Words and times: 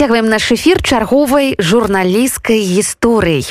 працягваем 0.00 0.30
наш 0.32 0.48
эфір 0.52 0.80
чарговай 0.80 1.56
журналісцкай 1.58 2.56
гісторыяй. 2.56 3.44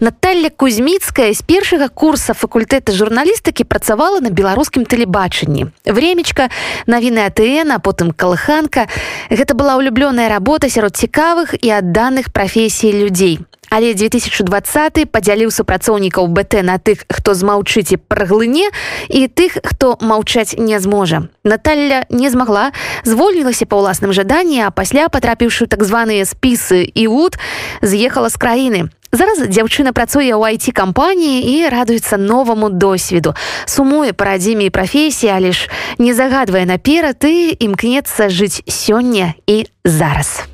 Наталля 0.00 0.48
Кузьміцкая 0.48 1.34
з 1.36 1.44
першага 1.44 1.92
курса 1.92 2.32
факультэта 2.32 2.96
журналістыкі 2.96 3.68
працавала 3.68 4.24
на 4.24 4.32
беларускім 4.32 4.88
тэлебачанні. 4.88 5.68
Времечка 5.84 6.48
навіны 6.88 7.28
АТН, 7.28 7.76
а 7.76 7.84
потым 7.84 8.16
калыханка. 8.16 8.88
Гэта 9.28 9.52
была 9.52 9.76
ўлюблёная 9.76 10.32
работа 10.32 10.72
сярод 10.72 10.96
цікавых 10.96 11.52
і 11.60 11.68
адданых 11.68 12.32
прафесій 12.32 12.96
людзей 12.96 13.44
але 13.70 13.94
2020 13.94 15.06
падзяліў 15.08 15.54
супрацоўнікаў 15.54 16.26
бт 16.28 16.60
на 16.66 16.76
тых 16.76 17.06
хто 17.08 17.34
змаўчыць 17.34 17.94
і 17.94 18.02
праглыне 18.02 18.68
і 19.08 19.26
тых 19.30 19.56
хто 19.64 19.96
маўчаць 20.02 20.58
не 20.58 20.78
зможа 20.82 21.30
Наталля 21.44 22.04
не 22.10 22.30
змагла 22.30 22.70
звольнілася 23.06 23.64
па 23.70 23.78
ўласным 23.78 24.12
жаданні 24.12 24.66
а 24.66 24.74
пасля 24.74 25.08
патрапіўшы 25.08 25.70
так 25.70 25.86
званыя 25.86 26.26
спісы 26.26 26.82
і 26.82 27.06
вуд 27.06 27.38
з'ехала 27.80 28.28
з 28.28 28.36
краіны 28.36 28.80
Зараз 29.10 29.42
дзяўчына 29.50 29.90
працуе 29.90 30.30
ў 30.30 30.54
айти 30.54 30.70
кампаніі 30.70 31.42
і 31.42 31.66
радуецца 31.66 32.14
новаму 32.14 32.70
досведу. 32.70 33.34
Сумуе 33.66 34.14
па 34.14 34.30
радзіме 34.30 34.70
і 34.70 34.74
прафесіі, 34.74 35.34
але 35.34 35.50
ж 35.50 35.66
не 35.98 36.14
загадвае 36.14 36.62
наперад 36.62 37.18
і 37.26 37.50
імкнецца 37.58 38.30
жыць 38.30 38.62
сёння 38.70 39.34
і 39.50 39.66
зараз. 39.82 40.46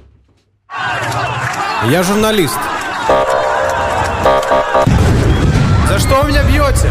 Я 1.93 2.01
журналіст. 2.03 2.76
За 5.89 5.99
что 5.99 6.23
вы 6.23 6.29
меня 6.29 6.43
бьете? 6.43 6.91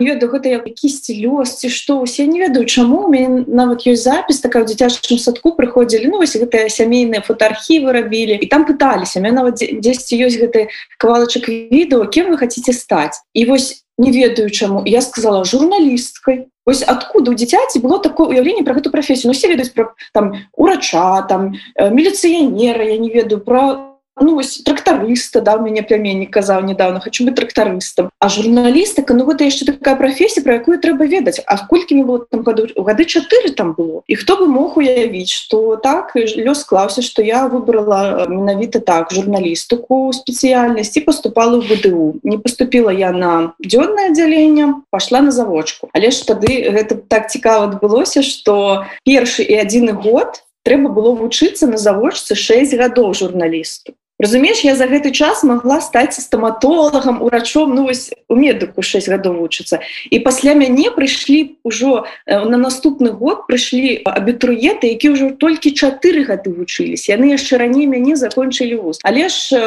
веду 0.00 0.26
гэта 0.28 0.48
якісьці 0.58 1.14
лёс 1.22 1.54
ці 1.60 1.68
што 1.70 2.02
усе 2.02 2.26
не 2.26 2.40
ведаю 2.40 2.66
чаму 2.66 3.06
у 3.06 3.08
мяне 3.08 3.44
нават 3.46 3.86
ёсць 3.86 4.04
запіс 4.04 4.40
такая 4.42 4.64
ў 4.64 4.74
дзіцячым 4.74 5.18
садку 5.18 5.54
прыходзілі 5.54 6.10
ну 6.10 6.18
вось 6.18 6.36
гэтыя 6.36 6.68
сямейныя 6.68 7.22
фотоархівы 7.22 7.92
рабілі 7.92 8.36
і 8.36 8.46
там 8.46 8.66
пыталіся 8.66 9.20
меня 9.20 9.42
нават 9.42 9.62
дзесьці 9.62 10.18
ёсць 10.18 10.40
гэты 10.40 10.68
кавалачак 10.98 11.48
відэо 11.48 12.10
кем 12.10 12.34
вы 12.34 12.38
хотите 12.38 12.72
стаць 12.72 13.22
і 13.34 13.46
вось 13.46 13.84
не 13.98 14.10
ведаю 14.10 14.50
чаму 14.50 14.82
я 14.86 15.00
сказала 15.00 15.44
журналісткай 15.44 16.51
Вось 16.66 16.82
откуда 16.86 17.32
у 17.32 17.34
дзіцяці 17.34 17.82
было 17.82 17.98
такое 17.98 18.28
уяўленне 18.30 18.62
про 18.62 18.74
гэту 18.74 18.90
прафесію 18.90 19.30
ну, 19.30 19.34
все 19.34 19.48
ведаюць 19.48 19.74
про 19.74 19.94
там 20.12 20.46
урача 20.54 21.22
там 21.26 21.54
э, 21.74 21.90
міліцыянера 21.90 22.84
я 22.86 22.98
не 22.98 23.10
ведаю 23.10 23.40
про 23.40 23.91
ну 24.20 24.34
вось 24.34 24.60
трактарыста 24.64 25.40
да 25.40 25.56
у 25.56 25.62
мяне 25.64 25.82
пляменнік 25.82 26.30
казаў 26.30 26.64
недавно 26.64 27.00
хочу 27.00 27.24
быть 27.24 27.34
трактарыстам 27.34 28.10
а 28.18 28.28
журналістыка 28.28 29.14
ну 29.14 29.24
гэта 29.24 29.44
яшчэ 29.48 29.66
такая 29.72 29.96
прафесія 29.96 30.44
про 30.44 30.60
якую 30.60 30.78
трэба 30.78 31.08
ведаць 31.08 31.40
а 31.46 31.56
колькі 31.66 31.96
мне 31.96 32.04
было 32.04 32.26
там 32.30 32.42
году 32.42 32.68
гады 32.76 33.04
чатыры 33.04 33.56
там 33.56 33.72
было 33.72 34.02
і 34.06 34.14
хто 34.14 34.36
бы 34.36 34.46
мог 34.46 34.76
уявіць 34.76 35.32
что 35.32 35.76
так 35.76 36.12
лёс 36.16 36.60
склаўся 36.60 37.02
что 37.02 37.22
я 37.22 37.48
выбрала 37.48 38.28
менавіта 38.28 38.80
так 38.80 39.12
журналістыку 39.12 40.12
спецыяльнасці 40.12 41.00
поступала 41.00 41.58
в 41.58 41.66
ВДУ 41.66 42.20
не 42.22 42.38
поступила 42.38 42.90
я 42.90 43.12
на 43.12 43.54
дзённое 43.64 44.12
аддзяленне 44.12 44.82
пошла 44.90 45.20
на 45.20 45.30
заводчку. 45.30 45.88
Але 45.92 46.10
ж 46.10 46.26
тады 46.26 46.70
гэта 46.70 47.00
так 47.08 47.30
цікава 47.30 47.72
адбылося 47.72 48.22
что 48.22 48.84
першы 49.04 49.42
і 49.42 49.56
адзіны 49.56 49.92
год 49.92 50.44
трэба 50.62 50.88
было 50.88 51.14
вучыцца 51.14 51.66
на 51.66 51.76
заводчцы 51.76 52.34
6 52.34 52.76
гадоў 52.76 53.14
журналісту 53.14 53.94
Разумееш, 54.18 54.62
я 54.64 54.76
за 54.76 54.86
гэты 54.86 55.10
час 55.10 55.42
могла 55.42 55.80
стаць 55.80 56.20
стаматолагам 56.20 57.22
урачом 57.22 57.74
ну 57.74 57.88
вось 57.88 58.12
у 58.28 58.36
медыку 58.36 58.82
6 58.82 59.08
гадоў 59.08 59.40
вучыцца 59.42 59.80
і 60.10 60.20
пасля 60.20 60.54
мяне 60.54 60.92
прыйшлі 60.94 61.58
ўжо 61.64 62.04
э, 62.26 62.38
на 62.44 62.60
наступны 62.60 63.10
год 63.10 63.48
прыйшлі 63.48 64.04
абітурыеты 64.06 64.92
які 64.94 65.16
ўжо 65.16 65.32
толькі 65.34 65.74
чатыры 65.74 66.22
гады 66.28 66.54
вучыліся 66.54 67.16
яны 67.16 67.34
яшчэ 67.34 67.58
раней 67.58 67.90
мяне 67.90 68.14
закончылі 68.14 68.78
вуз. 68.84 69.02
Але 69.02 69.26
ж 69.26 69.58
э, 69.58 69.64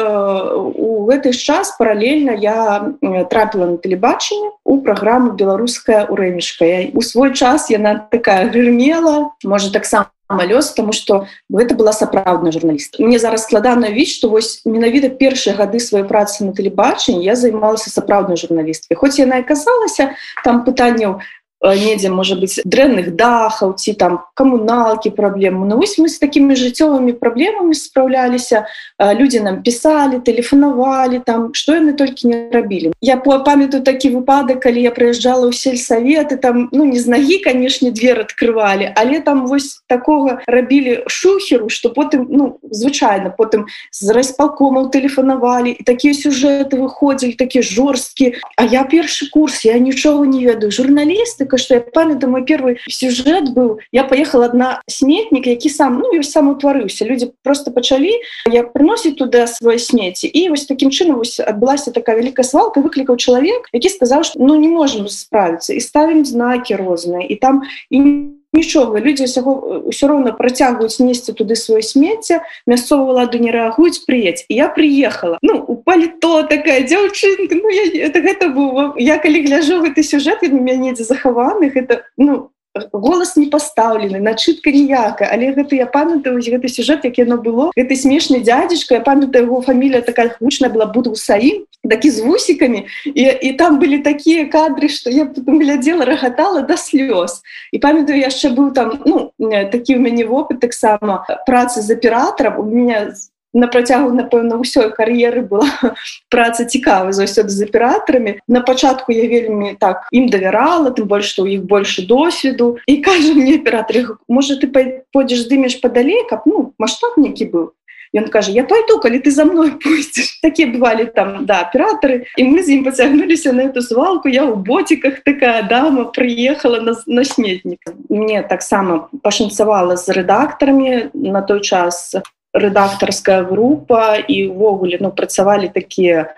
у 0.56 1.04
гэты 1.04 1.36
час 1.36 1.76
паралельна 1.76 2.32
я 2.32 2.94
трапіла 3.28 3.66
на 3.66 3.76
тэлебачанне 3.76 4.56
у 4.64 4.80
праграму 4.80 5.36
беларуская 5.36 6.06
урэмішка 6.06 6.94
у 6.94 7.02
свой 7.02 7.34
час 7.34 7.68
яна 7.68 8.08
такая 8.08 8.48
грымела 8.48 9.36
можа 9.44 9.68
таксама 9.68 10.15
лёс 10.30 10.72
тому 10.72 10.92
что 10.92 11.26
гэта 11.50 11.74
была 11.74 11.92
сапраўдная 11.92 12.52
журналіст 12.52 12.98
мне 12.98 13.18
зараз 13.18 13.44
складана 13.44 13.90
віць 13.90 14.14
что 14.18 14.28
вось 14.28 14.62
менавіта 14.64 15.08
першыя 15.08 15.54
гады 15.56 15.78
сваёй 15.78 16.04
працы 16.04 16.44
на 16.44 16.52
тэлебачанні 16.52 17.24
я 17.24 17.36
займалася 17.36 17.90
сапраўднай 17.90 18.36
журналісткай. 18.36 18.96
Хоць 18.96 19.18
яна 19.18 19.38
і 19.38 19.46
казалася 19.46 20.16
там 20.44 20.64
пытанняў 20.64 21.20
недзе 21.62 22.10
можа 22.10 22.36
быть 22.36 22.60
дрэнных 22.64 23.16
дахаў 23.16 23.74
ці 23.76 23.92
там 23.94 24.24
камуналкі 24.34 25.10
праблему 25.10 25.64
Ну 25.66 25.76
вось 25.76 25.98
мы 25.98 26.08
с 26.08 26.18
такими 26.18 26.54
жыццёвымі 26.54 27.12
праблемамі 27.12 27.74
справляліся 27.74 28.66
э, 28.98 29.14
люди 29.14 29.40
нам 29.40 29.62
писали 29.62 30.20
тэлефанавалі 30.20 31.22
там 31.24 31.54
что 31.54 31.74
яны 31.74 31.92
толькі 31.92 32.28
не 32.28 32.50
рабілі 32.50 32.92
я 33.00 33.16
памятаю 33.16 33.82
такі 33.82 34.10
выпадак 34.10 34.60
калі 34.60 34.82
я 34.82 34.90
прыязджала 34.90 35.48
ў 35.48 35.52
сельсаветы 35.52 36.36
там 36.36 36.68
ну 36.72 36.84
не 36.84 37.00
з 37.00 37.06
нагі 37.06 37.38
канешне 37.38 37.90
дверь 37.90 38.20
открывалі 38.20 38.92
але 38.96 39.20
там 39.20 39.46
вось 39.46 39.80
такого 39.86 40.40
рабілі 40.46 41.04
шухеру 41.06 41.68
что 41.68 41.90
потым 41.90 42.26
ну 42.30 42.58
звычайно 42.70 43.32
потым 43.32 43.66
з 43.90 44.10
райспалкомаў 44.10 44.90
тэлефанавалі 44.90 45.72
і 45.72 45.82
такія 45.82 46.14
сюжэты 46.14 46.76
выходзілі 46.76 47.32
такі 47.32 47.62
жорсткі 47.62 48.36
А 48.56 48.64
я 48.64 48.84
першы 48.84 49.28
курс 49.30 49.64
я 49.64 49.78
нічога 49.78 50.26
не 50.26 50.44
ведаю. 50.44 50.72
Журналісты 50.72 51.45
только 51.46 51.58
что 51.58 51.74
я 51.74 51.80
памятаю 51.80 52.32
мой 52.32 52.44
первый 52.44 52.78
сюжет 52.88 53.54
был. 53.54 53.78
Я 53.92 54.04
поехала 54.04 54.46
одна 54.46 54.82
сметнік 54.88 55.46
які 55.46 55.68
сам 55.68 56.02
ну 56.02 56.22
сам 56.22 56.48
утварыўся. 56.48 57.04
Люди 57.04 57.30
просто 57.42 57.70
пачалі 57.70 58.10
я 58.50 58.62
приносить 58.62 59.18
туда 59.18 59.46
свое 59.46 59.78
смеці 59.78 60.26
і 60.26 60.48
вось 60.48 60.66
таким 60.66 60.90
чынам 60.90 61.22
адбылася 61.46 61.92
такая 61.92 62.16
вялікая 62.16 62.44
свалка 62.44 62.80
выклікаў 62.80 63.16
чалавек 63.16 63.70
які 63.72 63.88
сказал 63.88 64.24
что 64.24 64.40
ну 64.42 64.56
не 64.56 64.68
можем 64.68 65.08
справиться 65.08 65.74
і 65.74 65.80
ставим 65.80 66.24
знаки 66.24 66.74
розныя 66.74 67.22
і 67.22 67.36
там 67.36 67.62
і 67.90 68.00
не 68.00 68.35
нічога 68.52 69.00
людзі 69.00 69.26
ўсяго 69.26 69.84
ўсё 69.90 70.06
роўна 70.10 70.32
працягваюць 70.36 71.02
несці 71.02 71.32
туды 71.36 71.56
сваё 71.56 71.82
смецце 71.82 72.42
мясцовую 72.66 73.16
ладу 73.18 73.38
не 73.38 73.50
рэагуюць 73.50 74.04
прыець 74.06 74.46
я 74.48 74.68
приехала. 74.68 75.38
Ну 75.42 75.58
у 75.58 75.76
паліто 75.76 76.42
такая 76.46 76.82
дзяўчынка 76.86 77.54
ну, 77.54 77.68
я, 77.70 78.08
это 78.08 78.20
гэта 78.20 78.48
быў 78.50 78.98
я 78.98 79.18
калі 79.18 79.46
гляжу 79.46 79.82
гэты 79.82 80.02
сюжэт 80.02 80.42
у 80.46 80.50
мяне 80.52 80.92
недзе 80.92 81.04
захаваных 81.04 81.76
это 81.76 82.04
ну 82.16 82.50
голас 82.92 83.36
не 83.36 83.46
пастаўлены 83.46 84.20
начытка 84.20 84.70
ніякая. 84.70 85.28
Але 85.32 85.52
гэта 85.52 85.76
я 85.76 85.86
памятаю 85.86 86.40
гэты 86.40 86.68
сюжэт 86.68 87.04
як 87.04 87.18
яно 87.18 87.36
было. 87.36 87.70
Гэты 87.76 87.96
смешны 87.96 88.40
дядзечка 88.40 88.94
я 88.94 89.00
памятаю 89.00 89.46
его 89.46 89.60
фамілія 89.62 90.02
такая 90.02 90.34
гучная 90.40 90.70
была 90.70 90.86
буду 90.86 91.14
саім 91.14 91.64
такі 91.88 92.10
з 92.10 92.20
вусікамі. 92.20 92.86
І, 93.04 93.22
і 93.42 93.52
там 93.52 93.78
былі 93.78 93.98
такія 93.98 94.46
кадры 94.46 94.88
что 94.88 95.10
я 95.10 95.28
глядзела 95.46 96.04
рагатала 96.04 96.60
до 96.62 96.74
да 96.74 96.76
слёз. 96.76 97.42
І 97.72 97.78
памятаю 97.78 98.18
яшчэ 98.18 98.50
быў 98.50 98.72
там 98.72 99.02
ну 99.06 99.32
такі 99.72 99.96
у 99.96 100.00
мяне 100.00 100.24
вопыт 100.24 100.60
таксама 100.60 101.24
працы 101.46 101.82
з 101.82 101.90
аператором 101.90 102.60
у 102.60 102.64
меня 102.64 103.12
на 103.56 103.68
працягу 103.72 104.12
напэўна 104.12 104.60
ўсёй 104.60 104.92
кар'еры 104.92 105.42
была 105.48 105.68
праца 106.34 106.68
цікавая 106.68 107.16
заўсёды 107.16 107.48
з 107.48 107.68
аператарамі 107.68 108.36
на 108.48 108.60
пачатку 108.60 109.16
я 109.16 109.24
вельмі 109.32 109.72
так 109.80 110.04
ім 110.12 110.28
давярала 110.28 110.92
тым 110.92 111.08
больш 111.08 111.32
што 111.32 111.48
ў 111.48 111.56
іх 111.56 111.62
больше 111.64 112.04
досведу 112.04 112.76
і 112.84 113.00
кажа 113.08 113.32
мне 113.32 113.56
аператор 113.56 114.20
можа 114.28 114.60
ты 114.60 114.68
пойдзеш 114.68 115.48
здымеш 115.48 115.80
падалей 115.80 116.28
каб 116.28 116.44
ну 116.44 116.70
маштаб 116.78 117.16
нейкі 117.16 117.50
быў 117.56 117.66
Ён 118.14 118.28
кажа 118.28 118.52
я 118.52 118.64
пойду 118.64 118.98
калі 119.02 119.18
ты 119.18 119.30
за 119.30 119.44
мной 119.44 119.72
пусціш 119.82 120.38
такія 120.40 120.68
бывалі 120.70 121.06
там 121.16 121.44
да 121.46 121.60
аператоры 121.66 122.24
і 122.36 122.46
мы 122.48 122.62
з 122.62 122.78
ім 122.78 122.84
пацягнуліся 122.84 123.52
на 123.52 123.66
эту 123.68 123.82
свалку. 123.82 124.28
Я 124.28 124.44
у 124.44 124.56
ботиках 124.56 125.20
такая 125.20 125.62
дама 125.62 126.04
приехала 126.04 126.80
на, 126.80 126.94
на 127.06 127.24
сметнік 127.24 127.80
мне 128.08 128.42
таксама 128.42 129.08
пашанцавала 129.22 129.96
з 129.96 130.08
рэдактарамі 130.16 131.10
на 131.14 131.42
той 131.42 131.60
час 131.60 132.14
рэдактарская 132.56 133.44
група 133.44 134.16
і 134.16 134.48
увогуле 134.48 134.98
ну 135.00 135.10
працавалі 135.10 135.68
такія 135.68 136.34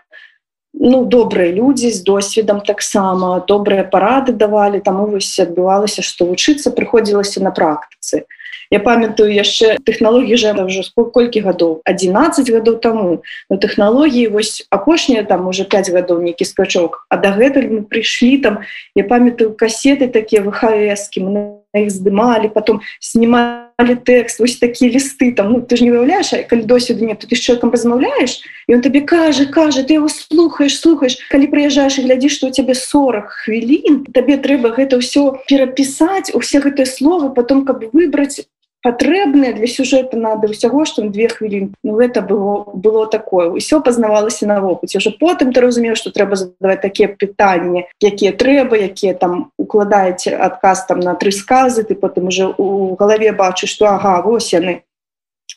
ну 0.74 1.04
добрыя 1.04 1.52
людзі 1.52 1.90
з 1.90 2.02
досведам 2.02 2.60
таксама 2.60 3.44
добрыя 3.48 3.84
парады 3.84 4.32
давалі 4.32 4.80
там 4.80 5.06
вось 5.06 5.38
адбывалася 5.38 6.02
што 6.02 6.26
вучыцца 6.26 6.74
прыходзілася 6.74 7.42
на 7.42 7.54
практыцы 7.54 8.26
Я 8.70 8.80
памятаю 8.84 9.32
яшчэ 9.32 9.80
тэхналогіі 9.80 10.36
жа 10.36 10.52
ўжо 10.52 10.84
колькі 10.92 11.40
гадоў 11.40 11.80
11 11.88 12.50
гадоў 12.52 12.76
таму 12.84 13.24
на 13.48 13.56
тэхналогіі 13.56 14.28
вось 14.34 14.66
апошнія 14.68 15.24
там 15.24 15.48
уже 15.48 15.64
5 15.64 15.88
гадоў 15.94 16.20
нейкі 16.20 16.44
скачок 16.44 17.06
а 17.08 17.16
дагэтуль 17.16 17.70
мы 17.72 17.80
прыйшлі 17.88 18.42
там 18.44 18.60
я 18.94 19.08
памятаю 19.08 19.56
касеты 19.56 20.12
такія 20.12 20.44
вхскі 20.44 21.24
мы 21.24 21.40
іх 21.72 21.88
здымалі 21.90 22.52
потом 22.52 22.84
снимали 23.00 23.67
тэкст 23.78 24.40
вось 24.40 24.58
такія 24.58 24.90
лісты 24.90 25.32
там 25.32 25.52
ну, 25.52 25.60
ты 25.62 25.76
ж 25.76 25.84
не 25.84 25.90
выяўляешь 25.90 26.34
калі 26.50 26.66
досведу 26.66 27.06
нет 27.06 27.22
ты 27.22 27.36
з 27.36 27.38
человеком 27.38 27.70
размаўляешь 27.70 28.42
і 28.66 28.75
он 28.75 28.82
табе 28.82 29.00
кажа 29.02 29.46
кажа 29.46 29.84
ты 29.84 29.94
его 29.94 30.08
слухаешь 30.08 30.80
слухаешь 30.80 31.19
калі 31.30 31.46
прыязджаешь 31.46 31.98
і 31.98 32.02
глядзіш 32.02 32.34
что 32.34 32.48
у 32.48 32.50
тебе 32.50 32.75
40 32.75 33.30
хвілін 33.30 34.04
табе 34.10 34.36
трэба 34.36 34.75
гэта 34.75 34.98
ўсё 34.98 35.38
перапісаць 35.46 36.34
усе 36.34 36.58
гэтыя 36.58 36.86
словы 36.86 37.30
потом 37.30 37.64
каб 37.64 37.86
выбраць 37.94 38.50
патрэбныя 38.82 39.52
для 39.52 39.66
сюжэта 39.66 40.16
надо 40.16 40.48
ўсяго 40.48 40.84
што 40.86 41.06
две 41.08 41.28
хвілін 41.28 41.75
Ну 41.82 42.00
это 42.00 42.22
было 42.22 42.64
было 42.75 43.06
такое. 43.06 43.50
Ўсё 43.50 43.80
пазнавалася 43.80 44.46
на 44.46 44.60
вопыце 44.60 44.98
уже 44.98 45.10
потым 45.10 45.52
ты 45.52 45.60
разумеў 45.60 45.96
што 45.98 46.10
трэба 46.10 46.36
задаваць 46.36 46.82
такія 46.82 47.08
пытанні 47.08 47.86
якія 48.00 48.32
трэба 48.32 48.76
якія 48.76 49.14
там 49.14 49.50
укладаеце 49.58 50.36
адказ 50.36 50.86
там 50.86 51.00
на 51.00 51.14
тры 51.14 51.32
сказы. 51.32 51.82
Ты 51.82 51.94
потым 51.94 52.28
уже 52.28 52.46
у 52.46 52.94
галаве 52.94 53.32
бачыш 53.32 53.70
што 53.75 53.90
ага 53.94 54.22
вось 54.22 54.52
яны 54.52 54.82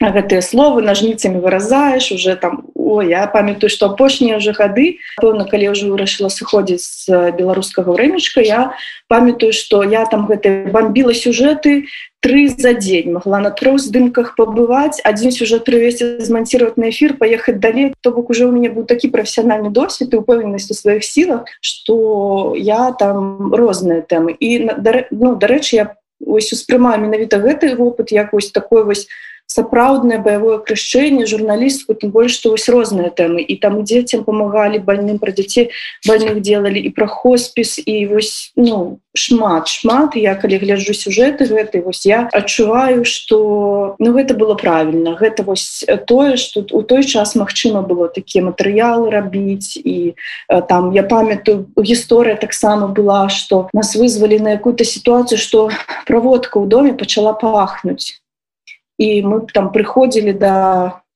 гэтыя 0.10 0.42
словы 0.42 0.82
нажніцамі 0.82 1.38
выразаеш 1.38 2.12
уже 2.12 2.36
там 2.36 2.66
о 2.74 3.02
я 3.06 3.28
памятаю 3.28 3.70
што 3.70 3.94
апошнія 3.94 4.42
уже 4.42 4.52
гады 4.58 4.98
пэўна 5.22 5.46
калі 5.46 5.78
ўжо 5.78 5.94
вырашыла 5.94 6.34
сыходзіць 6.34 7.06
з 7.06 7.36
беларускага 7.38 7.94
времечка 7.94 8.42
я 8.42 8.74
памятаю 9.08 9.54
што 9.54 9.84
я 9.84 10.06
там 10.10 10.26
гэты 10.26 10.74
бомбіла 10.74 11.14
сюжэты 11.14 11.86
три 12.22 12.48
за 12.50 12.74
дзень 12.74 13.14
могла 13.14 13.40
на 13.40 13.52
трох 13.52 13.78
здымках 13.78 14.34
пабываць 14.34 15.02
адзін 15.06 15.30
сюжэт 15.30 15.66
прывесці 15.70 16.18
змонтировать 16.26 16.78
на 16.78 16.90
эфир 16.90 17.14
поехать 17.22 17.60
далей 17.60 17.94
то 18.02 18.12
бок 18.12 18.30
уже 18.30 18.50
у 18.50 18.52
мяне 18.52 18.74
быў 18.74 18.90
такі 18.90 19.14
прафесіянальны 19.14 19.70
досвед 19.70 20.14
і 20.14 20.22
упэўненасць 20.26 20.72
у 20.72 20.78
сваіх 20.78 21.06
сілах 21.06 21.46
что 21.62 22.54
я 22.58 22.92
там 22.98 23.54
розныя 23.54 24.02
тэмы 24.02 24.34
і 24.34 24.72
ну, 25.14 25.36
дарэчы 25.36 25.76
я 25.76 25.86
ось 26.26 26.54
успрымаю 26.54 27.02
менавіта 27.02 27.38
гэты 27.38 27.76
вопыт 27.76 28.12
як 28.12 28.34
вось 28.34 28.52
такой 28.52 28.86
вось 28.86 29.08
сапраўднае 29.52 30.20
баявое 30.24 30.60
крышчэнне 30.64 31.28
журналістку 31.28 31.94
тым 31.94 32.12
больш 32.16 32.40
што 32.40 32.56
вось 32.56 32.70
розныя 32.72 33.12
тэмы. 33.12 33.44
І 33.44 33.60
там 33.60 33.84
дзецям 33.84 34.24
памагалі 34.24 34.80
больным 34.80 35.20
пра 35.20 35.36
дзяцей 35.36 35.72
больных 36.08 36.40
делали 36.40 36.80
і 36.80 36.90
пра 36.96 37.08
хоспіс 37.08 37.80
і 37.84 37.96
вось 38.08 38.54
ну 38.56 39.00
шмат 39.14 39.68
шмат. 39.68 40.16
Я 40.16 40.36
калі 40.40 40.62
гляджу 40.64 40.96
сюжэты 40.96 41.52
гэты 41.52 41.84
вось 41.84 42.06
я 42.08 42.30
адчуваю 42.32 43.04
что 43.04 43.96
ну 44.00 44.14
гэта 44.16 44.34
было 44.34 44.56
правильно 44.56 45.16
гэта 45.20 45.44
вось 45.44 45.84
тое 46.08 46.38
что 46.38 46.64
у 46.72 46.82
той 46.82 47.04
час 47.04 47.36
Мачыма 47.36 47.82
было 47.82 48.08
такія 48.08 48.46
матэрыялы 48.46 49.12
рабіць. 49.12 49.76
І 49.76 50.16
там 50.48 50.92
я 50.96 51.04
памятаю 51.04 51.68
гісторыя 51.76 52.40
таксама 52.40 52.88
была 52.88 53.28
что 53.30 53.68
нас 53.74 53.96
вызвалі 53.96 54.40
на 54.40 54.56
якую-то 54.56 54.88
сітуацыю 54.88 55.38
что 55.38 55.70
праводка 56.08 56.60
ў 56.64 56.68
доме 56.68 56.94
пачала 56.96 57.34
пахнуць 57.34 58.21
і 58.98 59.22
мы 59.24 59.46
там 59.54 59.72
прыходзілі 59.72 60.34
да 60.34 60.56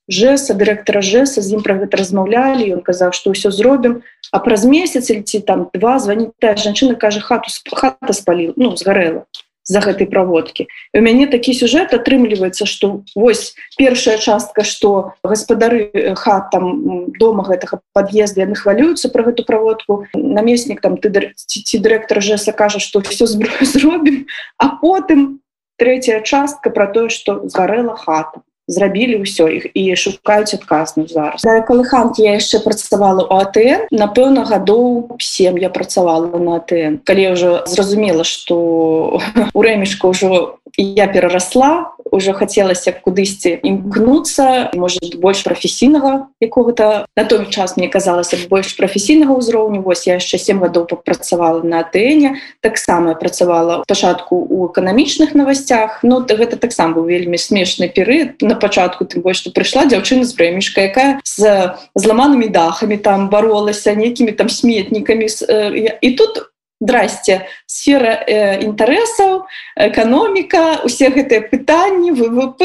жеса 0.07 0.54
дырэктара 0.54 1.01
жеса 1.01 1.42
з 1.42 1.57
ім 1.57 1.66
пра 1.66 1.81
гэта 1.81 1.98
размаўлялі 1.98 2.77
ён 2.77 2.81
казаў 2.86 3.12
што 3.18 3.33
ўсё 3.33 3.50
зробім 3.50 4.06
а 4.31 4.38
праз 4.39 4.66
месяц 4.66 5.10
ці 5.10 5.39
там 5.42 5.69
два 5.74 5.98
званіць 6.00 6.33
тая 6.39 6.56
жанчына 6.56 6.95
кажа 6.95 7.25
хату 7.25 7.50
хата 7.74 8.13
спаліў 8.13 8.54
ну 8.56 8.77
згарэла 8.77 9.25
за 9.66 9.81
гэтай 9.81 10.06
праводкі 10.06 10.69
у 10.94 11.01
мяне 11.01 11.25
такі 11.25 11.57
сюжэт 11.57 11.94
атрымліваецца 11.98 12.69
што 12.69 13.01
вось 13.18 13.57
першая 13.81 14.21
частка 14.21 14.62
што 14.62 15.18
гаспадары 15.25 16.13
хат 16.21 16.54
там 16.54 17.10
дома 17.18 17.42
гэтага 17.50 17.81
пад'езда 17.98 18.45
яны 18.45 18.54
хвалююцца 18.54 19.10
пра 19.10 19.25
гэту 19.25 19.42
праводку 19.42 20.06
намеснік 20.13 20.86
там 20.86 21.01
ты 21.01 21.33
ці 21.33 21.81
дырэктар 21.81 22.21
жеса 22.21 22.54
кажа 22.54 22.78
што 22.78 23.01
все 23.01 23.25
зробім 23.25 24.30
а 24.62 24.78
потым 24.78 25.42
третья 25.77 26.22
частка 26.22 26.69
про 26.69 26.88
тое 26.88 27.10
что 27.10 27.48
згарэла 27.48 27.95
хата. 27.95 28.42
Зрабілі 28.68 29.22
ўсё 29.22 29.45
іх 29.45 29.77
і 29.77 29.94
шукаюць 29.94 30.57
адказну 30.57 31.06
зараз. 31.06 31.45
Калыханкі 31.45 32.25
я 32.25 32.33
яшчэ 32.42 32.66
працавала 32.66 33.22
у 33.22 33.38
АТН 33.38 33.94
напэўна 33.94 34.42
гадоў 34.42 35.13
7 35.22 35.62
я 35.62 35.69
працавала 35.69 36.33
на 36.33 36.57
АТН. 36.57 37.06
Калі 37.06 37.38
ўжо 37.38 37.62
зразумела 37.69 38.25
что 38.25 39.22
у 39.54 39.60
рэмішка 39.62 40.10
ўжо 40.10 40.57
я 40.77 41.06
перарасла 41.06 41.94
уже 42.12 42.34
хацелася 42.34 42.94
кудысьці 42.94 43.60
імкнуцца 43.63 44.72
может 44.74 45.18
больш 45.19 45.44
прафесійнага 45.44 46.28
якога-то. 46.40 47.06
На 47.18 47.24
той 47.25 47.50
час 47.50 47.78
мне 47.78 47.88
казалася 47.90 48.38
больш 48.50 48.78
прафесійнага 48.78 49.34
ўзроўню. 49.36 49.81
Вось 49.81 50.07
я 50.07 50.22
яшчэ 50.22 50.38
7 50.38 50.62
гадоў 50.62 50.86
папрацавала 50.86 51.63
на 51.63 51.81
атэне 51.81 52.42
таксама 52.62 53.16
працавала 53.16 53.84
пачатку 53.88 54.38
у 54.38 54.68
эканамічных 54.69 55.34
новостях 55.34 56.00
Ну 56.04 56.22
гэта 56.22 56.57
таксам 56.57 56.94
быў 56.94 57.06
вельмі 57.10 57.38
смешны 57.38 57.90
перыяд. 57.90 58.42
На 58.42 58.56
пачатку 58.56 59.06
тым 59.06 59.22
больш 59.22 59.42
што 59.42 59.52
прыйшла 59.52 59.86
дзяўчына 59.86 60.24
з 60.24 60.34
прэмішка 60.38 60.88
якая 60.88 61.19
з 61.25 61.74
зламанымі 61.96 62.48
дахамі 62.48 62.98
там 62.98 63.30
баролася 63.30 63.96
нейкімі 63.96 64.31
там 64.31 64.50
сметнікамі 64.50 65.25
э, 65.25 65.98
і 66.02 66.10
тут 66.12 66.38
у 66.38 66.55
здрасце. 66.81 67.48
Сфера 67.66 68.19
э, 68.27 68.62
інтарэсаў 68.63 69.48
эканоміка 69.75 70.83
усе 70.83 71.10
гэтыя 71.10 71.48
пытанні 71.48 72.12
ввп 72.12 72.62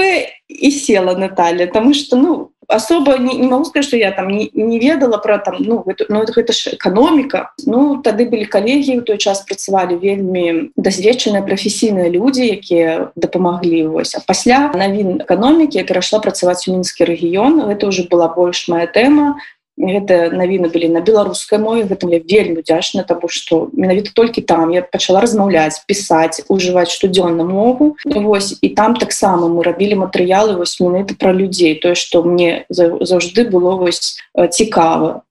і 0.48 0.70
села 0.70 1.14
Наталья 1.14 1.66
тому 1.66 1.94
что 1.94 2.16
ну 2.16 2.50
особо 2.66 3.18
не, 3.18 3.34
не 3.34 3.46
могу 3.46 3.64
сказать 3.64 3.86
что 3.86 3.96
я 3.96 4.10
там 4.12 4.28
не, 4.28 4.50
не 4.54 4.78
ведала 4.78 5.18
про 5.18 5.38
там 5.38 5.56
ну 5.58 5.82
гэта, 5.86 6.06
ну, 6.08 6.24
гэта 6.24 6.52
ж 6.52 6.74
эканоміка. 6.74 7.54
Ну 7.66 8.02
тады 8.02 8.26
былі 8.26 8.44
калегі 8.44 8.98
у 8.98 9.02
той 9.02 9.18
час 9.18 9.42
працавалі 9.46 9.94
вельмі 9.96 10.70
дасведчаныя 10.76 11.42
прафесійныя 11.42 12.10
людзі 12.10 12.46
якія 12.46 13.10
дапамаглі 13.16 13.86
вось 13.94 14.14
а 14.14 14.20
пасля 14.26 14.70
навін 14.74 15.22
эканомікі 15.22 15.86
перайшла 15.86 16.18
працаваць 16.18 16.66
у 16.66 16.74
мінскі 16.74 17.04
рэгіён. 17.06 17.62
Гэта 17.70 17.86
уже 17.86 18.10
была 18.10 18.26
больш 18.26 18.68
моя 18.68 18.86
тэма 18.86 19.38
гэта 19.80 20.28
навіны 20.30 20.68
былі 20.68 20.92
на 20.92 21.00
беларускай 21.00 21.58
мове 21.58 21.88
гэтым 21.88 22.12
я 22.12 22.20
вельмі 22.20 22.60
удзячна 22.60 23.02
тому 23.02 23.28
что 23.28 23.70
менавіта 23.72 24.12
толькі 24.14 24.44
там 24.44 24.70
я 24.70 24.82
пачала 24.82 25.24
размаўляць 25.24 25.80
пісаць 25.88 26.44
ужываць 26.48 26.92
штодзённа 26.92 27.44
мову. 27.44 27.96
Вось 28.04 28.58
і 28.60 28.68
там 28.76 28.96
таксама 28.96 29.48
мы 29.48 29.64
рабілі 29.64 30.04
матэрыялы 30.04 30.60
вось 30.60 30.80
менавіта 30.80 31.16
пра 31.16 31.32
людзей 31.32 31.80
тое 31.80 31.94
что 31.94 32.22
мне 32.22 32.66
заўжды 32.68 33.48
было 33.48 33.76
вось 33.76 34.20
цікава. 34.36 35.22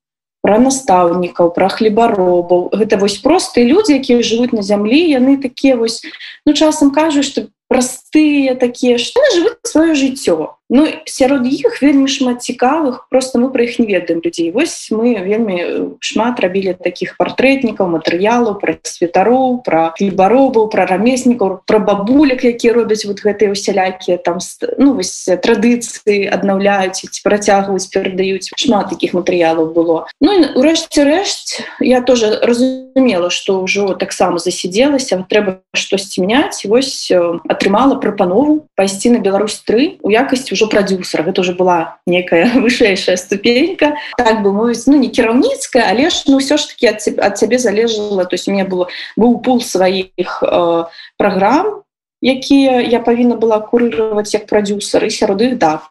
Про 0.41 0.55
настаўнікаў 0.57 1.51
про 1.53 1.67
хлебаробаў. 1.67 2.71
Гэта 2.71 2.97
вось 2.97 3.19
простыя 3.19 3.67
людзі 3.67 3.99
якія 3.99 4.23
жывуць 4.23 4.55
на 4.55 4.63
зямлі 4.63 4.97
яны 4.97 5.37
такія 5.37 5.75
вось 5.75 6.01
ну 6.45 6.53
часам 6.53 6.91
кажуць 6.91 7.27
что 7.27 7.47
простыя 7.69 8.55
такія 8.55 8.97
што 8.97 9.21
жывуць 9.35 9.61
сваё 9.63 9.93
жыццё 9.93 10.58
Ну 10.69 10.85
сярод 11.05 11.49
іх 11.49 11.81
вельмі 11.81 12.05
шмат 12.05 12.45
цікавых 12.45 13.09
просто 13.09 13.41
мы 13.41 13.49
пра 13.49 13.65
іх 13.65 13.81
не 13.81 13.89
ведаем 13.89 14.21
людзей. 14.21 14.51
Вось 14.53 14.93
мы 14.93 15.17
вельмі 15.17 15.97
шмат 15.97 16.37
рабілі 16.39 16.77
таких 16.77 17.17
партрэтнікаў 17.17 17.89
матэрыялаў 17.97 18.61
пра 18.61 18.77
святароў 18.85 19.65
пра 19.65 19.97
хлебаробаў 19.97 20.69
пра 20.69 20.85
рамеснікаў 20.85 21.65
пра 21.65 21.79
бабулек 21.81 22.45
якія 22.45 22.77
робяць 22.77 23.01
вот 23.09 23.25
гэтыя 23.25 23.49
усялякія 23.49 24.21
там 24.21 24.37
ну 24.77 24.93
вось 24.93 25.25
традыцыі 25.25 26.29
аднаўляюць 26.29 27.01
ці 27.01 27.19
працягваюць 27.25 27.89
перадаюць. 27.89 28.53
Шмат 28.53 28.93
таких 28.93 29.17
матэрыялаў 29.17 29.73
было. 29.73 30.05
Ну 30.21 30.37
урэшце 30.53 31.01
рэшт 31.01 31.65
я 31.81 32.05
тоже 32.05 32.37
разумела 32.45 33.33
что 33.33 33.65
ўжо 33.65 33.97
таксама 33.97 34.37
засиделася 34.37 35.25
трэба 35.25 35.65
штосьці 35.73 36.21
мяняць. 36.21 36.61
Вось 36.69 37.09
атрымала 37.49 37.97
прапанову 37.97 38.69
пайсці 38.77 39.17
на 39.17 39.19
Беларусь 39.19 39.57
3 39.65 40.05
у 40.05 40.13
якасці 40.13 40.58
ўжо 40.59 40.67
прадюсера 40.67 41.23
гэта 41.23 41.39
уже 41.39 41.55
была 41.55 42.03
некая 42.05 42.51
вышэйшая 42.59 43.15
ступенька. 43.15 43.95
Так 44.19 44.43
бы 44.43 44.51
мовіць 44.51 44.83
ну 44.91 44.99
не 44.99 45.07
кіраўніцкая 45.07 45.87
але 45.87 46.11
ж 46.11 46.27
ну 46.27 46.43
ўсё 46.43 46.59
ж 46.59 46.67
таки 46.75 46.91
ад, 46.91 46.99
ад 46.99 47.39
цябе 47.39 47.55
залежала 47.55 48.27
то 48.27 48.35
есть 48.35 48.51
меня 48.51 48.67
было 48.67 48.91
быў 49.15 49.39
пул 49.39 49.63
сваіх 49.63 50.43
э, 50.43 50.83
праграм 51.15 51.87
якія 52.19 52.83
я 52.83 52.99
павінна 52.99 53.39
была 53.39 53.63
курыраваць 53.63 54.35
як 54.35 54.51
прадюсер 54.51 55.07
і 55.07 55.09
сярод 55.09 55.39
іх 55.41 55.55
да 55.55 55.87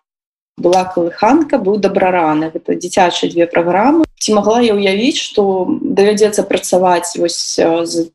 была 0.61 0.85
калыханка 0.85 1.57
быў 1.57 1.81
дабрараны 1.81 2.53
гэта 2.53 2.77
дзіцячыя 2.77 3.33
две 3.33 3.49
праграмы 3.49 4.05
ці 4.21 4.37
магла 4.37 4.61
я 4.61 4.77
ўявіць 4.77 5.17
что 5.17 5.65
давядзецца 5.81 6.45
працаваць 6.45 7.17
вось 7.17 7.57
з 7.57 8.13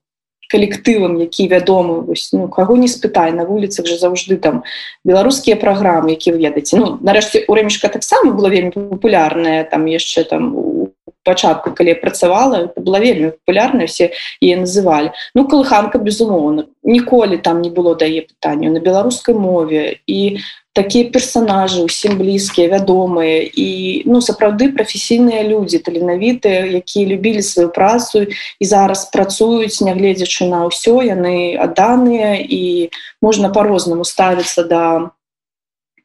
калектывам 0.53 1.17
які 1.17 1.49
вядомы 1.49 2.05
вось, 2.05 2.29
ну 2.33 2.47
каго 2.47 2.77
не 2.77 2.87
спытай 2.87 3.33
на 3.33 3.49
вуліцах 3.49 3.89
же 3.89 3.97
заўжды 3.97 4.37
там 4.37 4.61
беларускія 5.03 5.57
праграмы 5.57 6.13
які 6.13 6.37
ведаеце 6.37 6.77
ну 6.77 6.97
нарэшце 7.01 7.45
у 7.49 7.57
рэмішка 7.57 7.89
таксама 7.89 8.37
было 8.37 8.53
вельмі 8.53 8.71
папулярная 8.71 9.65
там 9.65 9.89
яшчэ 9.89 10.29
там 10.29 10.53
у 10.53 10.93
пачатку 11.23 11.71
калі 11.71 11.93
працавала 11.93 12.69
была 12.75 12.99
вельмі 12.99 13.31
папулярная 13.31 13.87
все 13.87 14.11
е 14.41 14.55
называлі. 14.59 15.11
Ну 15.35 15.47
калыханка 15.47 15.97
безумоўна 15.97 16.67
ніколі 16.83 17.37
там 17.37 17.61
не 17.61 17.69
было 17.69 17.95
дае 17.95 18.27
пытанню 18.27 18.71
на 18.71 18.79
беларускай 18.79 19.35
мове. 19.35 19.99
І 20.07 20.43
такія 20.73 21.09
персонажы 21.13 21.85
усім 21.85 22.17
блізкія 22.17 22.67
вядомыя 22.73 23.45
і 23.45 24.03
ну 24.09 24.21
сапраўды 24.25 24.73
прафесійныя 24.73 25.45
людзі 25.45 25.79
таленавітыя 25.85 26.65
якія 26.81 27.05
любілі 27.13 27.45
сваю 27.45 27.69
працу 27.69 28.25
і 28.25 28.65
зараз 28.65 29.05
працуюць 29.13 29.85
нягледзячы 29.85 30.49
на 30.49 30.65
ўсё 30.65 31.05
яны 31.05 31.53
адданыя 31.55 32.41
і 32.41 32.89
можна 33.21 33.53
по-рознаму 33.53 34.01
ставіцца 34.01 34.65
да 34.65 35.13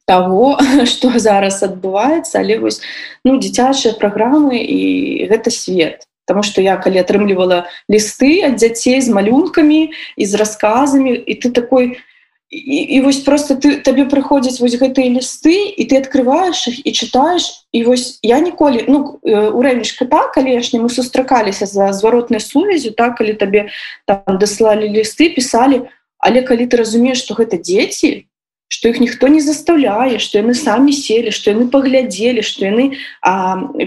того 0.09 0.57
что 0.85 1.13
зараз 1.19 1.61
адбываецца. 1.63 2.41
Але 2.41 2.57
вось 2.57 2.81
ну 3.25 3.37
дзіцячыя 3.37 3.93
праграмы 3.93 4.57
і 4.57 4.81
гэта 5.29 5.53
свет. 5.53 6.09
Таму 6.25 6.41
что 6.41 6.61
я 6.61 6.77
калі 6.77 7.01
атрымлівала 7.01 7.69
лісты 7.89 8.41
ад 8.45 8.57
дзяцей 8.57 9.01
з 9.01 9.09
малюнкамі 9.09 9.93
і 10.17 10.23
з 10.25 10.33
рассказамі 10.33 11.13
і 11.13 11.33
ты 11.37 11.53
такой 11.53 12.01
і, 12.49 12.75
і 12.75 13.01
вось 13.01 13.17
просто 13.17 13.55
ты 13.55 13.77
табе 13.85 14.09
прыходзяць 14.09 14.57
вось 14.57 14.73
гэтыя 14.81 15.13
лісты 15.13 15.69
і 15.69 15.85
ты 15.85 16.01
открываешь 16.01 16.67
их 16.67 16.81
і 16.81 16.91
читаешь 16.91 17.65
і 17.71 17.83
вось 17.83 18.19
я 18.23 18.39
ніколі 18.39 18.85
ну 18.87 19.19
у 19.21 19.61
рэмішка 19.61 20.05
так 20.09 20.33
калешне 20.33 20.81
мы 20.81 20.89
сустракаліся 20.89 21.65
за 21.65 21.93
зваротнай 21.93 22.39
сувязю 22.39 22.91
так 22.91 23.21
калі 23.21 23.33
табе 23.33 23.69
там 24.05 24.41
даслалі 24.41 24.89
лісты 24.89 25.29
писали 25.29 25.89
але 26.17 26.41
калі 26.41 26.65
ты 26.65 26.77
разумееш 26.77 27.21
что 27.21 27.37
гэта 27.37 27.61
дзеці 27.61 28.25
что 28.69 28.89
их 28.89 28.99
ніхто 28.99 29.27
не 29.27 29.41
заставляе 29.41 30.17
что 30.17 30.41
яны 30.41 30.57
самі 30.57 30.89
селі 30.89 31.29
что 31.29 31.53
яны 31.53 31.69
паглядзелі 31.69 32.41
что 32.41 32.65
яны 32.65 32.97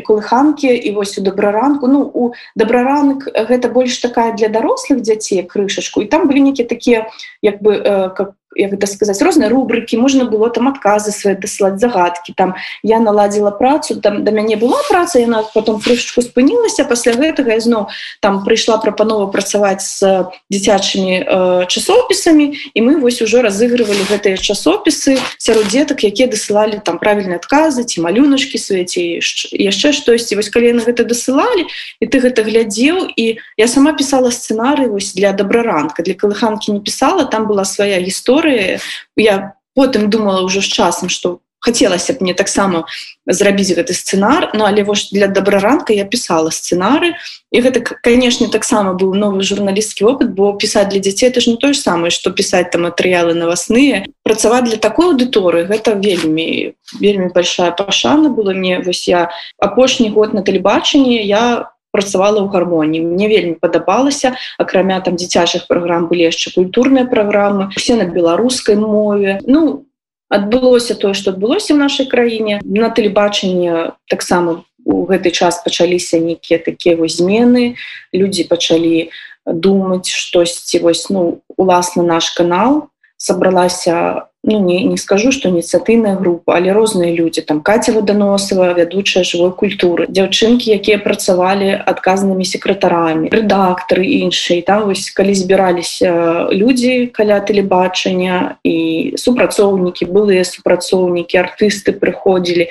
колыханки 0.06 0.70
і 0.70 0.90
вось 0.94 1.18
у 1.18 1.22
добраранку 1.22 1.90
ну 1.90 2.06
у 2.06 2.30
добраранак 2.54 3.26
гэта 3.26 3.66
больш 3.66 3.98
такая 3.98 4.38
для 4.38 4.46
дарослых 4.46 5.02
дзяцей 5.02 5.42
крышачку 5.42 6.02
і 6.02 6.06
там 6.06 6.30
былі 6.30 6.46
нейкія 6.46 6.68
такія 6.68 7.10
як 7.42 7.58
бы 7.58 7.82
как 8.14 8.38
як 8.56 8.72
это 8.72 8.86
сказаць 8.86 9.22
розныя 9.22 9.48
рубрыкі 9.48 9.96
можна 9.96 10.24
было 10.24 10.50
там 10.50 10.68
адказы 10.68 11.12
свае 11.12 11.36
дасылаць 11.36 11.78
загадкі 11.78 12.34
там 12.36 12.54
я 12.82 13.00
наладзіла 13.00 13.50
працу 13.50 14.00
там 14.00 14.24
да 14.24 14.32
мяне 14.32 14.56
была 14.56 14.80
праца 14.88 15.18
яна 15.18 15.44
потом 15.54 15.80
крышечку 15.80 16.22
спынілася 16.22 16.84
пасля 16.84 17.12
гэтага 17.12 17.60
зноў 17.60 17.88
там 18.20 18.44
прыйшла 18.44 18.78
прапанова 18.82 19.26
працаваць 19.30 19.84
з 19.84 20.26
дзіцячымі 20.50 21.14
э, 21.22 21.66
часопісамі 21.68 22.52
і 22.74 22.78
мы 22.82 22.98
вось 22.98 23.22
ужо 23.22 23.42
разыгрывалі 23.42 24.04
гэтыя 24.10 24.36
часопісы 24.36 25.18
сярод 25.38 25.70
дзетак 25.70 26.04
якія 26.04 26.28
дасылалі 26.28 26.82
там 26.84 26.98
правільныя 26.98 27.38
адказы 27.38 27.84
ці 27.84 28.02
малюначкі 28.02 28.58
свеце 28.58 29.22
яшчэ 29.22 29.92
штосьці. 29.92 30.36
Вось 30.36 30.50
калі 30.50 30.72
на 30.78 30.82
гэта 30.82 31.04
дасылалі 31.06 31.66
і 32.00 32.04
ты 32.06 32.18
гэта 32.18 32.42
глядзеў 32.42 33.06
і 33.14 33.38
я 33.56 33.66
сама 33.68 33.94
пісала 33.94 34.30
сцэнары 34.34 34.90
вось 34.90 35.14
для 35.14 35.32
добраранка. 35.32 36.02
Для 36.02 36.14
калыханкі 36.14 36.72
не 36.72 36.80
пісала 36.80 37.24
там 37.24 37.46
была 37.46 37.64
свая 37.64 38.02
гісторыя 38.02 38.41
гісторыі 38.42 38.78
я 39.16 39.54
потым 39.74 40.10
думала 40.10 40.42
ўжо 40.42 40.60
з 40.60 40.68
часам 40.68 41.08
что 41.08 41.40
хацелася 41.62 42.12
б 42.12 42.26
мне 42.26 42.34
таксама 42.34 42.90
зрабіць 43.26 43.70
гэты 43.70 43.94
сцэнар 43.94 44.50
Ну 44.54 44.66
але 44.66 44.82
вось 44.82 45.10
для 45.12 45.26
добраранка 45.30 45.94
я 45.94 46.04
пісала 46.04 46.50
сцэнары 46.50 47.14
і 47.52 47.60
гэта 47.62 47.80
канешне 48.02 48.48
таксама 48.50 48.98
быў 48.98 49.14
новы 49.14 49.42
журналістскі 49.42 50.04
опыт 50.04 50.34
бо 50.34 50.52
пісаць 50.58 50.90
для 50.90 50.98
дзяцей 50.98 51.30
это 51.30 51.40
ж 51.40 51.54
не 51.54 51.56
тое 51.56 51.72
ж 51.72 51.78
самае 51.78 52.10
что 52.10 52.30
пісаць 52.30 52.70
там 52.70 52.82
матэрыялы 52.82 53.34
навасныя 53.34 54.04
працаваць 54.26 54.66
для 54.66 54.76
такой 54.76 55.14
аўдыторыі 55.14 55.70
гэта 55.70 55.94
вельмі 55.94 56.74
вельмі 56.98 57.30
большая 57.30 57.70
пашана 57.70 58.28
было 58.28 58.52
мне 58.52 58.82
вось 58.82 59.06
я 59.08 59.30
апошні 59.58 60.10
год 60.10 60.34
на 60.34 60.42
тэлебачанні 60.42 61.22
я 61.22 61.70
працавала 61.92 62.40
ў 62.42 62.48
гармоніі. 62.48 63.04
Мне 63.04 63.28
вельмі 63.28 63.54
падабалася. 63.60 64.34
Акрамя 64.58 64.98
там 65.04 65.20
дзіцячых 65.20 65.68
праграм 65.68 66.08
былі 66.08 66.26
яшчэ 66.32 66.56
культурныя 66.56 67.06
праграмы 67.06 67.70
все 67.76 67.94
на 68.00 68.08
беларускай 68.08 68.76
мове. 68.76 69.38
Ну 69.46 69.86
адбылося 70.32 70.96
тое 70.96 71.12
што 71.14 71.36
адбылося 71.36 71.76
в 71.76 71.78
нашай 71.78 72.08
краіне. 72.08 72.60
На 72.64 72.88
тэлебачанне 72.88 73.92
таксама 74.08 74.64
у 74.84 75.04
гэты 75.06 75.30
час 75.30 75.60
пачаліся 75.62 76.18
нейкія 76.18 76.58
такія 76.58 76.96
вось 76.96 77.20
змены. 77.20 77.76
Людзі 78.10 78.48
пачалі 78.48 79.12
думаць 79.46 80.08
штосьці 80.08 80.80
вось 80.80 81.10
ну 81.10 81.42
уласна 81.56 82.02
наш 82.02 82.30
канал 82.30 82.88
сабралася 83.22 84.26
ну 84.44 84.58
не, 84.58 84.82
не 84.84 84.96
скажу 84.96 85.30
что 85.30 85.48
ініцыятыйная 85.48 86.18
група 86.18 86.58
але 86.58 86.74
розныя 86.74 87.14
людзі 87.14 87.46
там 87.46 87.62
каця 87.62 87.92
водоносова 87.94 88.74
вядучая 88.74 89.22
живой 89.22 89.54
культуры 89.54 90.10
дзяўчынкі 90.10 90.74
якія 90.74 90.98
працавалі 90.98 91.70
адказанымі 91.78 92.42
секратарамі 92.42 93.30
рэдактары 93.30 94.02
іншыя. 94.02 94.66
Там 94.66 94.90
вось 94.90 95.10
калі 95.14 95.34
збіраліся 95.38 96.50
людзі 96.50 97.06
каля 97.14 97.38
тэлебачання 97.38 98.58
і 98.66 99.14
супрацоўнікі 99.14 100.10
былыя 100.10 100.42
супрацоўнікі 100.42 101.38
артысты 101.38 101.94
прыходзілі. 101.94 102.66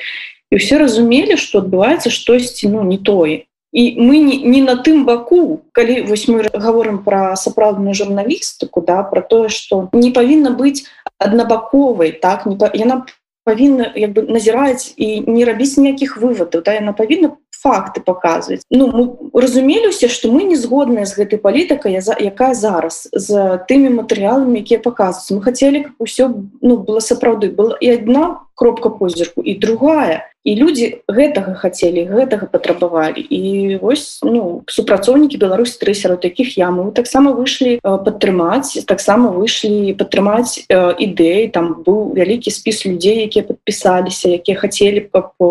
І 0.51 0.55
все 0.59 0.83
разумелі 0.83 1.39
что 1.39 1.63
адбываецца 1.63 2.11
штосьці 2.11 2.67
ну 2.67 2.83
не 2.83 2.99
тое 2.99 3.47
і 3.71 3.95
мы 4.01 4.17
не, 4.19 4.37
не 4.37 4.61
на 4.61 4.75
тым 4.75 5.05
баку 5.05 5.61
калі 5.71 6.01
вось 6.01 6.27
мы 6.27 6.47
говорим 6.53 7.03
про 7.03 7.35
сапраўдную 7.35 7.93
журналістыку 7.93 8.81
да 8.81 9.03
про 9.03 9.21
тое 9.21 9.49
что 9.49 9.89
не 9.93 10.11
павінна 10.11 10.51
быць 10.51 10.83
аднабаковай 11.17 12.11
так 12.11 12.45
не 12.45 12.57
яна 12.73 13.05
павінна 13.43 13.91
як 13.95 14.13
бы 14.13 14.27
назіраць 14.27 14.93
і 14.97 15.23
не 15.27 15.45
рабіць 15.45 15.77
ніякіх 15.77 16.17
выводаў 16.17 16.61
да 16.61 16.75
яна 16.77 16.93
павінна 16.93 17.37
факты 17.61 18.01
показваць 18.01 18.61
Ну 18.69 18.87
мы 18.91 19.41
разумеліся 19.41 20.07
что 20.07 20.31
мы 20.31 20.43
не 20.43 20.55
згодныя 20.55 21.05
з 21.05 21.15
гэтай 21.15 21.39
палітыкай 21.39 21.95
якая 22.19 22.53
зараз 22.53 23.09
з 23.13 23.63
тымі 23.69 23.89
матэрыяламі 24.01 24.59
якія 24.59 24.79
показваюць 24.79 25.39
мы 25.39 25.41
хотели 25.45 25.85
ўсё 25.99 26.33
ну 26.61 26.77
было 26.77 26.99
сапраўды. 26.99 27.49
Было 27.49 27.77
і 27.79 27.93
одна 27.93 28.41
кропка 28.61 28.89
позірку 28.89 29.41
і 29.41 29.55
другая. 29.57 30.29
І 30.45 30.53
люди 30.55 31.01
гэтага 31.09 31.57
хотели 31.57 32.05
гэтага 32.05 32.45
патрабавалі. 32.45 33.17
І 33.17 33.41
вось 33.81 34.21
ну 34.21 34.61
супрацоўнікі 34.69 35.41
Беларусь 35.41 35.81
тры 35.81 35.97
сярод 35.97 36.21
якіх 36.21 36.57
я 36.61 36.69
мы 36.69 36.93
таксама 36.93 37.33
выйшлі 37.33 37.81
падтрымаць 37.81 38.85
таксама 38.85 39.33
выйшлі 39.33 39.97
падтрымаць 39.97 40.61
ідэі. 40.69 41.49
Там 41.49 41.81
быў 41.81 42.13
вялікі 42.13 42.53
спіс 42.53 42.85
людзей 42.85 43.25
якія 43.25 43.49
подпісаліся 43.49 44.29
якія 44.29 44.61
по 45.09 45.33
по 45.37 45.49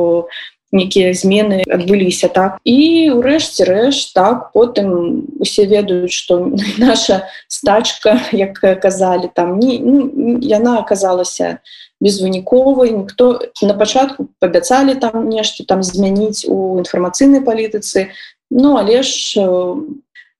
нейкія 0.72 1.14
змены 1.14 1.62
адбыліся 1.66 2.28
так. 2.28 2.58
І 2.64 3.10
ўрэшце 3.16 3.66
рэш 3.66 4.14
так 4.14 4.50
потым 4.54 5.26
усе 5.40 5.66
ведаюць 5.66 6.14
что 6.14 6.52
наша 6.78 7.26
стачка 7.48 8.20
як 8.32 8.58
казалі 8.58 9.30
там 9.34 9.58
не 9.58 9.78
ну, 9.78 10.38
яна 10.40 10.78
оказалася 10.78 11.58
безвыніковай 12.00 12.90
ніхто 12.90 13.40
на 13.62 13.74
пачатку 13.74 14.28
пабяцалі 14.38 14.94
там 14.94 15.28
нешта 15.28 15.64
там 15.64 15.82
змяніць 15.82 16.46
у 16.48 16.78
інфармацыйнай 16.78 17.40
палітыцы 17.40 18.10
Ну 18.50 18.76
але 18.76 19.02
ж 19.02 19.38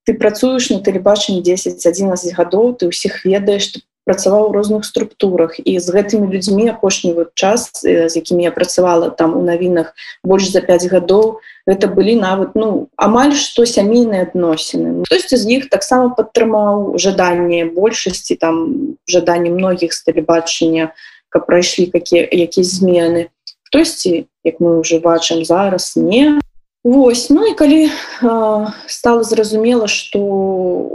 ты 0.05 0.15
працуеш 0.19 0.71
на 0.71 0.81
тэлебачанні 0.83 1.43
10-11 1.47 2.35
гадоў 2.35 2.75
ты 2.75 2.91
ўсіх 2.91 3.23
ведаеш 3.25 3.71
ты 3.71 3.79
працаваў 4.05 4.49
у 4.49 4.53
розных 4.53 4.85
структурах. 4.85 5.61
І 5.61 5.79
з 5.79 5.87
гэтымі 5.93 6.33
людзьмі 6.33 6.69
апошні 6.73 7.13
вот 7.13 7.31
час 7.35 7.71
з 7.85 8.13
якімі 8.17 8.45
я 8.45 8.51
працавала 8.51 9.11
там 9.11 9.37
у 9.37 9.43
навінах 9.43 9.95
больш 10.25 10.51
за 10.51 10.61
5 10.61 10.89
гадоў 10.91 11.41
гэта 11.69 11.87
былі 11.87 12.17
нават 12.17 12.57
ну 12.57 12.89
амаль 12.97 13.37
што 13.37 13.67
сямейныя 13.67 14.27
адносіны. 14.27 15.05
Хтосьці 15.07 15.37
з 15.37 15.45
іх 15.61 15.63
таксама 15.71 16.11
падтрымаў 16.17 16.97
жаданне 16.99 17.69
большасці 17.71 18.35
там 18.41 18.97
жаданні 19.07 19.51
многіх 19.55 19.93
з 19.93 20.03
тэлебачання 20.09 20.91
каб 21.31 21.47
прайшлі 21.47 21.87
какие 21.93 22.27
якія 22.27 22.65
змены. 22.67 23.31
Хтосьці 23.69 24.27
як 24.45 24.59
мы 24.59 24.81
уже 24.81 24.99
бачым 24.99 25.45
зараз 25.45 25.95
не. 25.97 26.41
Вось 26.83 27.31
ну 27.31 27.45
і 27.45 27.55
калі 27.55 27.87
э, 27.87 28.67
стало 28.87 29.23
зразумела 29.23 29.87
что 29.87 30.19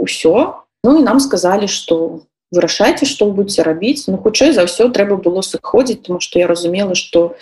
ўсё 0.02 0.66
ну 0.84 0.98
і 0.98 1.02
нам 1.02 1.20
сказали 1.20 1.66
что 1.66 2.26
вырашайце 2.56 3.04
што 3.04 3.28
вы 3.28 3.42
будете 3.42 3.62
рабіць 3.62 4.08
ну 4.08 4.16
хутчэй 4.16 4.56
за 4.56 4.64
ўсё 4.64 4.88
трэба 4.88 5.20
было 5.20 5.44
сыходзіць 5.44 6.08
тому 6.08 6.20
что 6.24 6.40
я 6.40 6.48
разумела 6.48 6.96
что 6.96 7.36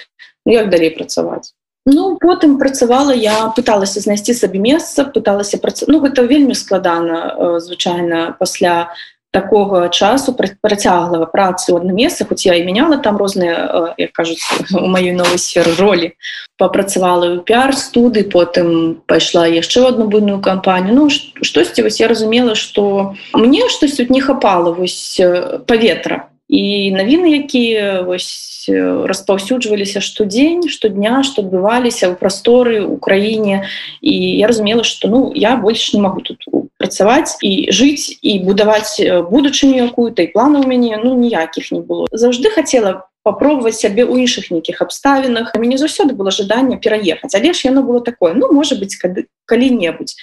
ну, 0.45 0.53
як 0.53 0.69
далей 0.69 0.91
працаваць. 0.91 1.55
Ну 1.87 2.17
потым 2.17 2.57
працавала 2.59 3.13
я 3.13 3.53
пыталася 3.57 4.01
знайсці 4.01 4.35
сабе 4.35 4.59
месца 4.59 5.05
пыталася 5.05 5.61
праца 5.61 5.85
ну 5.89 6.01
гэта 6.01 6.25
вельмі 6.25 6.57
складана 6.57 7.19
э, 7.29 7.61
звычайна 7.61 8.37
пасля 8.41 8.93
такого 9.35 9.89
часу 9.89 10.33
працяглага 10.33 11.27
працы 11.27 11.75
на 11.75 11.91
месца 11.91 12.23
хоць 12.23 12.47
я 12.47 12.55
і 12.55 12.63
мяняла 12.63 13.03
там 13.03 13.19
розныя 13.19 13.93
як 13.99 14.15
кажуць 14.15 14.47
у 14.79 14.87
маёй 14.87 15.11
новой 15.11 15.43
сферы 15.43 15.75
ролі 15.75 16.15
папрацавала 16.57 17.43
пиар 17.43 17.75
студы 17.75 18.23
потым 18.23 19.03
пайшла 19.11 19.51
яшчэ 19.51 19.91
одну 19.91 20.07
буйную 20.07 20.39
кампанію 20.41 20.95
Ну 20.95 21.11
штосьці 21.11 21.83
вось 21.83 21.99
я 21.99 22.07
разумела 22.07 22.55
что 22.55 23.15
мне 23.35 23.69
штось 23.69 23.99
тут 23.99 24.11
не 24.11 24.21
хапала 24.21 24.71
вось 24.71 25.21
паветра 25.67 26.31
і 26.49 26.93
навіны 26.93 27.41
якія 27.41 28.03
вось 28.05 28.69
распаўсюджваліся 28.69 30.01
штодзень 30.05 30.69
штодня 30.69 31.25
што 31.25 31.45
адбываліся 31.45 32.13
ў 32.13 32.15
прасторы 32.21 32.85
у 32.85 32.97
краіне. 32.97 33.69
І 34.01 34.13
я 34.39 34.47
разумела 34.47 34.85
что 34.85 35.09
ну 35.09 35.33
я 35.35 35.57
больш 35.57 35.93
не 35.95 36.01
могу 36.01 36.21
тут 36.21 36.45
працаваць 36.77 37.41
і 37.41 37.73
жыць 37.73 38.21
і 38.21 38.39
будаваць 38.45 39.01
будучыню 39.31 39.89
якую-то 39.89 40.23
і 40.23 40.33
плана 40.33 40.61
ў 40.61 40.69
мяне 40.69 41.01
ну 41.01 41.17
ніякіх 41.17 41.73
не 41.73 41.81
было. 41.81 42.09
Заўжды 42.13 42.53
хотела 42.53 43.09
попробовать 43.25 43.81
сябе 43.81 44.05
ў 44.05 44.29
іншых 44.29 44.53
нейкіх 44.53 44.85
абставінах. 44.85 45.57
Мяне 45.57 45.81
заўсёды 45.81 46.13
было 46.13 46.31
жаданне 46.31 46.77
пераехаць 46.77 47.33
але 47.33 47.57
ж 47.57 47.69
яно 47.73 47.83
было 47.83 48.05
такое 48.05 48.37
ну 48.37 48.53
может 48.53 48.79
быть 48.79 49.01
калі-небудзь 49.49 50.17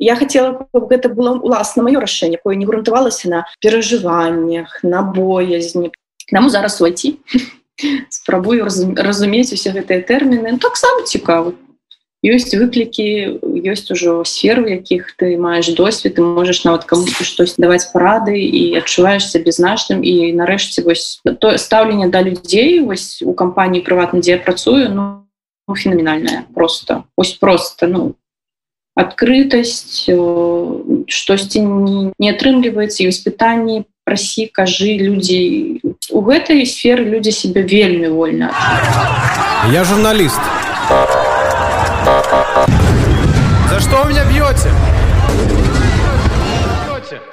я 0.00 0.16
хотела 0.16 0.66
гэта 0.72 1.08
было 1.12 1.36
уласна 1.38 1.84
маё 1.84 2.00
рашэнне 2.00 2.40
якое 2.40 2.56
не 2.56 2.66
грунтавалася 2.66 3.28
на 3.28 3.40
перажываннях 3.60 4.80
на 4.82 5.02
боязні 5.02 5.92
нам 6.32 6.50
зараз 6.50 6.80
уйти 6.80 7.20
спрабую 8.08 8.64
разумець 8.96 9.52
усе 9.52 9.70
гэтыя 9.70 10.00
тэрміны 10.00 10.56
ну, 10.56 10.58
таксама 10.58 11.04
цікавы 11.04 11.54
ёсць 12.24 12.52
выклікі 12.52 13.40
ёсць 13.64 13.88
ужо 13.92 14.24
сфер 14.24 14.60
у 14.60 14.68
якіх 14.68 15.16
ты 15.20 15.36
маеш 15.36 15.72
досвед 15.76 16.16
ты 16.16 16.24
можаш 16.24 16.64
нават 16.64 16.84
камусьці 16.84 17.24
штось 17.24 17.56
даваць 17.56 17.88
парады 17.92 18.36
і 18.36 18.76
адчуваешься 18.80 19.40
безнашным 19.40 20.04
і 20.04 20.32
нарэшце 20.36 20.84
вось 20.84 21.20
то 21.24 21.56
стаўленне 21.56 22.08
да 22.08 22.20
людзей 22.20 22.80
вось 22.80 23.20
у 23.24 23.32
кампаніі 23.32 23.84
прыватна 23.84 24.20
дзе 24.20 24.36
я 24.36 24.40
працую 24.40 24.88
ну 24.92 25.20
феноменальная 25.74 26.46
просто. 26.54 27.04
Ось 27.16 27.32
просто 27.32 27.86
ну 27.86 28.14
адкрытасць 29.00 30.08
штосьці 31.08 31.60
не, 31.64 32.12
не 32.18 32.28
атрымліваецца 32.32 33.08
ёсць 33.08 33.24
пытанні 33.24 33.84
прасі 34.04 34.46
кажы 34.52 34.96
людзей 35.00 35.80
у 36.10 36.20
гэтай 36.26 36.66
сферы 36.68 37.08
людзі 37.08 37.32
себе 37.32 37.62
вельмі 37.62 38.12
вольна 38.12 38.52
я 39.72 39.84
журналіст 39.84 40.40
За 43.70 43.80
что 43.80 44.02
вы 44.02 44.10
меня 44.10 44.24
бьете? 44.24 44.70